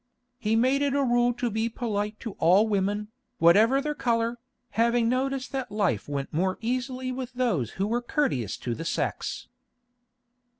[0.39, 4.39] He made it a rule to be polite to all women, whatever their colour,
[4.71, 9.47] having noticed that life went more easily with those who were courteous to the sex.